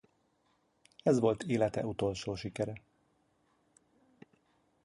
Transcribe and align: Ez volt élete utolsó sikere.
Ez 1.03 1.19
volt 1.19 1.43
élete 1.43 1.85
utolsó 1.85 2.35
sikere. 2.35 2.81